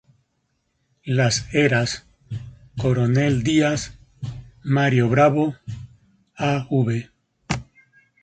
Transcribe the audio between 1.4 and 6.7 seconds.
Heras, Coronel Díaz, Mario Bravo, Av.